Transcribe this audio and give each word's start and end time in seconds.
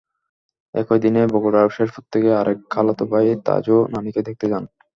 একই 0.73 0.99
দিনে 1.03 1.21
বগুড়ার 1.33 1.67
শেরপুর 1.75 2.03
থেকে 2.13 2.29
আরেক 2.41 2.59
খালাতো 2.69 3.03
ভাই 3.11 3.27
তাজও 3.45 3.77
নানিকে 3.93 4.21
দেখতে 4.27 4.45
যান। 4.51 4.63